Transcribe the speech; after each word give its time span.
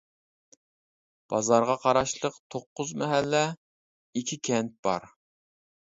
بازارغا 1.33 1.75
قاراشلىق 1.83 2.39
توققۇز 2.55 2.95
مەھەللە، 3.03 3.45
ئىككى 4.21 4.43
كەنت 4.49 4.77
بار. 4.89 5.11